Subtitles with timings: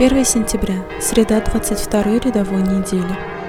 [0.00, 3.39] 1 сентября, среда 22 рядовой недели.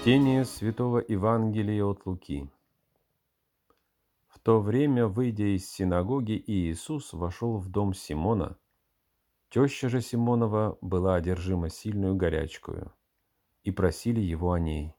[0.00, 2.50] Чтение Святого Евангелия от Луки.
[4.28, 8.56] В то время, выйдя из синагоги, Иисус вошел в дом Симона.
[9.50, 12.94] Теща же Симонова была одержима сильную горячкою,
[13.62, 14.94] и просили его о ней.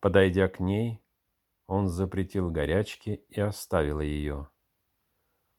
[0.00, 1.00] Подойдя к ней,
[1.66, 4.50] он запретил горячке и оставила ее.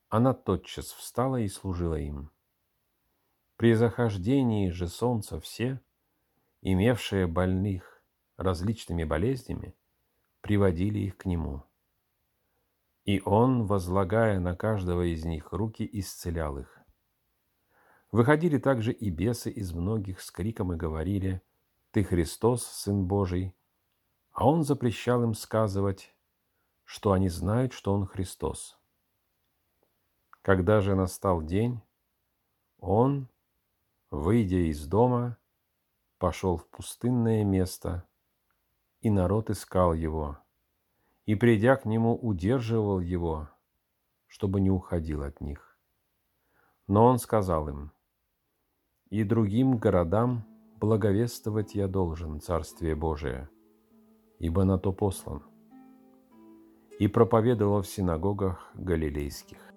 [0.10, 2.30] Она тотчас встала и служила им.
[3.56, 5.82] При захождении же солнца все,
[6.62, 8.02] имевшие больных
[8.38, 9.76] различными болезнями,
[10.42, 11.64] приводили их к нему.
[13.06, 16.80] И он, возлагая на каждого из них руки, исцелял их.
[18.12, 21.42] Выходили также и бесы из многих с криком и говорили
[21.92, 23.54] «Ты Христос, Сын Божий»,
[24.32, 26.16] а он запрещал им сказывать,
[26.86, 28.80] что они знают, что он Христос.
[30.42, 31.82] Когда же настал день,
[32.80, 33.28] он,
[34.10, 35.38] выйдя из дома,
[36.20, 38.06] пошел в пустынное место,
[39.02, 40.38] и народ искал его,
[41.26, 43.50] и, придя к нему, удерживал его,
[44.28, 45.78] чтобы не уходил от них.
[46.88, 47.92] Но он сказал им,
[49.10, 50.46] «И другим городам
[50.80, 53.50] благовествовать я должен Царствие Божие,
[54.40, 55.44] ибо на то послан».
[57.00, 59.69] И проповедовал в синагогах галилейских.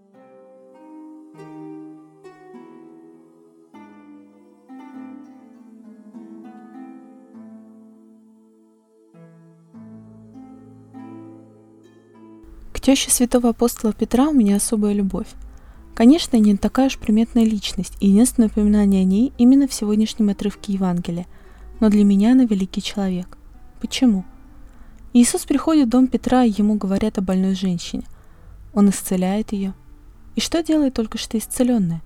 [12.82, 15.28] Теще святого апостола Петра у меня особая любовь.
[15.94, 20.72] Конечно, не такая уж приметная личность, и единственное упоминание о ней именно в сегодняшнем отрывке
[20.72, 21.26] Евангелия,
[21.80, 23.38] но для меня она великий человек.
[23.80, 24.24] Почему?
[25.12, 28.04] Иисус приходит в дом Петра, и ему говорят о больной женщине.
[28.74, 29.74] Он исцеляет ее.
[30.34, 32.02] И что делает только что исцеленная?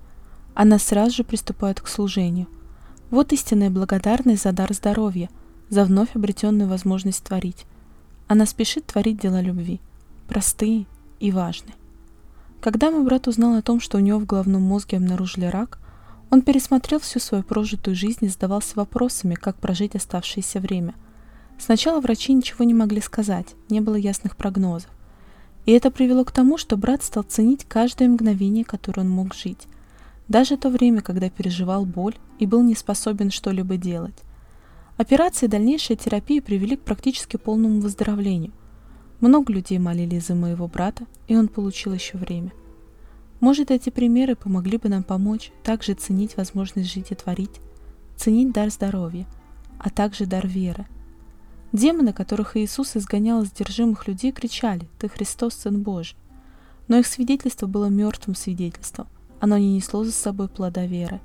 [0.53, 2.47] Она сразу же приступает к служению.
[3.09, 5.29] Вот истинная благодарность за дар здоровья,
[5.69, 7.65] за вновь обретенную возможность творить.
[8.27, 9.79] Она спешит творить дела любви,
[10.27, 10.85] простые
[11.19, 11.75] и важные.
[12.59, 15.79] Когда мой брат узнал о том, что у него в головном мозге обнаружили рак,
[16.29, 20.93] он пересмотрел всю свою прожитую жизнь и задавался вопросами, как прожить оставшееся время.
[21.57, 24.89] Сначала врачи ничего не могли сказать, не было ясных прогнозов.
[25.65, 29.67] И это привело к тому, что брат стал ценить каждое мгновение, которое он мог жить.
[30.27, 34.15] Даже то время, когда переживал боль и был не способен что-либо делать.
[34.97, 38.51] Операции и дальнейшая терапия привели к практически полному выздоровлению.
[39.19, 42.51] Много людей молились за моего брата, и он получил еще время.
[43.39, 47.61] Может, эти примеры помогли бы нам помочь также ценить возможность жить и творить,
[48.15, 49.25] ценить дар здоровья,
[49.79, 50.85] а также дар веры.
[51.73, 56.17] Демоны, которых Иисус изгонял из держимых людей, кричали «Ты Христос, Сын Божий!»
[56.87, 59.07] Но их свидетельство было мертвым свидетельством,
[59.39, 61.19] оно не несло за собой плода веры.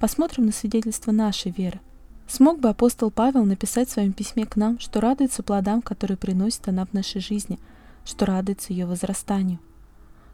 [0.00, 1.80] Посмотрим на свидетельство нашей веры.
[2.28, 6.68] Смог бы апостол Павел написать в своем письме к нам, что радуется плодам, которые приносит
[6.68, 7.58] она в нашей жизни,
[8.04, 9.58] что радуется ее возрастанию.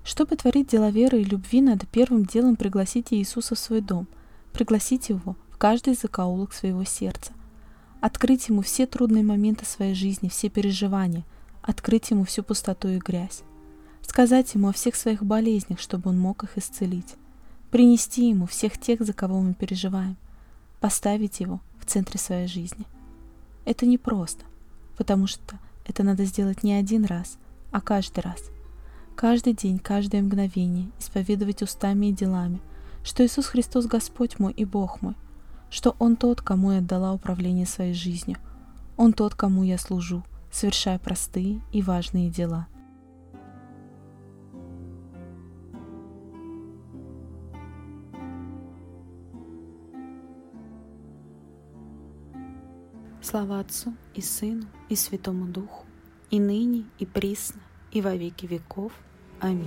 [0.02, 4.08] Чтобы творить дела веры и любви, надо первым делом пригласить Иисуса в свой дом,
[4.52, 7.32] пригласить его в каждый закоулок своего сердца,
[8.00, 11.24] открыть ему все трудные моменты своей жизни, все переживания,
[11.62, 13.44] открыть ему всю пустоту и грязь,
[14.02, 17.14] сказать ему о всех своих болезнях, чтобы он мог их исцелить,
[17.70, 20.16] принести ему всех тех, за кого мы переживаем,
[20.80, 22.86] поставить его в центре своей жизни.
[23.64, 24.44] Это непросто,
[24.96, 27.38] потому что это надо сделать не один раз,
[27.70, 28.50] а каждый раз.
[29.16, 32.60] Каждый день, каждое мгновение исповедовать устами и делами,
[33.04, 35.14] что Иисус Христос Господь мой и Бог мой,
[35.70, 38.38] что Он тот, кому я отдала управление своей жизнью,
[38.96, 42.66] Он тот, кому я служу, совершая простые и важные дела.
[53.24, 55.86] Слава Отцу и Сыну и Святому Духу,
[56.30, 58.92] и ныне, и присно, и во веки веков.
[59.40, 59.66] Аминь.